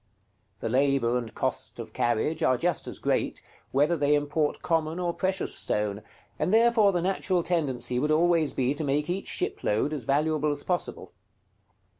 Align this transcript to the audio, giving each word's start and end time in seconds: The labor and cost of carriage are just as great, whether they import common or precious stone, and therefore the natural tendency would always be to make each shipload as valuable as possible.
The 0.61 0.67
labor 0.67 1.15
and 1.15 1.31
cost 1.31 1.77
of 1.77 1.93
carriage 1.93 2.41
are 2.41 2.57
just 2.57 2.87
as 2.87 2.97
great, 2.97 3.43
whether 3.69 3.95
they 3.95 4.15
import 4.15 4.63
common 4.63 4.97
or 4.97 5.13
precious 5.13 5.53
stone, 5.53 6.01
and 6.39 6.51
therefore 6.51 6.91
the 6.91 7.03
natural 7.03 7.43
tendency 7.43 7.99
would 7.99 8.09
always 8.09 8.53
be 8.53 8.73
to 8.73 8.83
make 8.83 9.11
each 9.11 9.27
shipload 9.27 9.93
as 9.93 10.05
valuable 10.05 10.49
as 10.49 10.63
possible. 10.63 11.11